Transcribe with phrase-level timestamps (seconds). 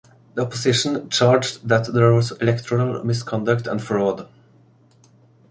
[0.33, 4.27] The opposition charged that there was electoral misconduct and fraud.